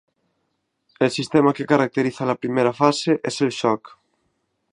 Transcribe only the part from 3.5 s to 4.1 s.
shock.